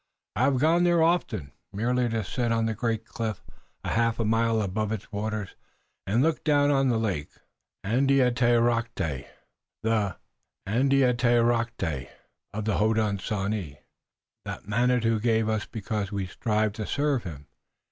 I 0.35 0.45
have 0.45 0.57
gone 0.57 0.83
there 0.83 1.03
often, 1.03 1.51
merely 1.71 2.09
to 2.09 2.23
sit 2.23 2.51
on 2.51 2.67
a 2.67 2.73
great 2.73 3.05
cliff 3.05 3.43
a 3.83 3.89
half 3.89 4.17
mile 4.17 4.59
above 4.59 4.91
its 4.91 5.11
waters, 5.11 5.55
and 6.07 6.23
look 6.23 6.43
down 6.43 6.71
on 6.71 6.87
the 6.89 6.97
lake, 6.97 7.29
Andiatarocte, 7.83 9.27
the 9.83 10.17
Andiatarocte 10.65 12.07
of 12.51 12.65
the 12.65 12.79
Hodenosaunee 12.79 13.77
that 14.43 14.67
Manitou 14.67 15.19
gave 15.19 15.45
to 15.45 15.51
us 15.51 15.65
because 15.67 16.11
we 16.11 16.25
strive 16.25 16.73
to 16.73 16.87
serve 16.87 17.23
him. 17.23 17.45